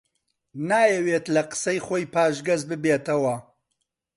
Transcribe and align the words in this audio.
نایەوێت 0.69 1.25
لە 1.35 1.41
قسەی 1.51 1.79
خۆی 1.85 2.09
پاشگەز 2.13 2.61
ببێتەوە 2.69 3.35